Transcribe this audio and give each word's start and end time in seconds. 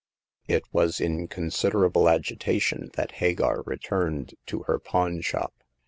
It 0.47 0.63
was 0.71 0.99
in 0.99 1.27
considerable 1.27 2.09
agitation 2.09 2.89
that 2.93 3.11
Hagar 3.11 3.61
re 3.67 3.77
turned 3.77 4.33
to 4.47 4.63
her 4.63 4.79
pawn 4.79 5.21
shop. 5.21 5.53